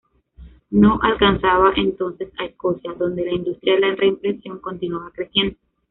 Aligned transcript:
No 0.71 0.99
alcanzaba 1.03 1.73
entonces 1.75 2.31
a 2.39 2.45
Escocia, 2.45 2.91
donde 2.93 3.23
la 3.23 3.33
industria 3.33 3.75
de 3.75 3.81
la 3.81 3.93
reimpresión 3.95 4.57
continuaba 4.57 5.11
creciendo. 5.11 5.59